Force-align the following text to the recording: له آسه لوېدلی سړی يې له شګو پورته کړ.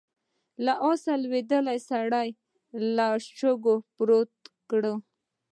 له 0.65 0.73
آسه 0.89 1.13
لوېدلی 1.23 1.79
سړی 1.89 2.27
يې 2.31 2.35
له 2.95 3.07
شګو 3.39 3.75
پورته 3.95 4.45
کړ. 4.69 4.83